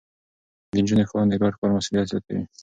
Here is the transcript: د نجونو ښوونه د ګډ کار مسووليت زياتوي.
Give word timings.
د 0.69 0.71
نجونو 0.81 1.03
ښوونه 1.09 1.25
د 1.29 1.33
ګډ 1.41 1.53
کار 1.59 1.69
مسووليت 1.75 2.07
زياتوي. 2.11 2.43